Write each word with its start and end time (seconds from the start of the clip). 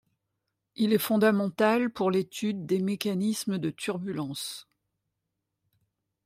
Il 0.77 0.93
est 0.93 0.97
fondamental 0.97 1.91
pour 1.91 2.09
l'étude 2.09 2.65
des 2.65 2.79
mécanismes 2.79 3.59
de 3.59 3.69
turbulence. 3.69 4.67